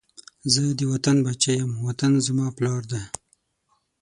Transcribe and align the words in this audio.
زه 0.53 0.61
د 0.77 0.81
وطن 0.91 1.17
بچی 1.25 1.53
یم، 1.59 1.71
وطن 1.87 2.11
زما 2.27 2.47
پلار 2.57 2.81
دی 2.91 3.01